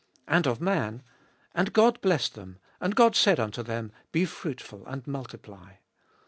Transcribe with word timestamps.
And 0.27 0.47
of 0.47 0.59
man: 0.59 1.03
And 1.53 1.73
God 1.73 2.01
blessed 2.01 2.33
them, 2.33 2.57
and 2.79 2.95
God 2.95 3.15
said 3.15 3.39
unto 3.39 3.61
them, 3.61 3.91
Be 4.11 4.25
fruitful 4.25 4.83
and 4.87 5.05
multiply. 5.05 5.73